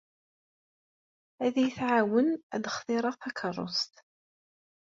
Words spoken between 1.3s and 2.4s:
Ad yi-tɛawen